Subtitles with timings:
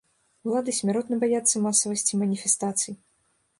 [0.47, 2.93] Улады смяротна баяцца масавасці маніфестацый.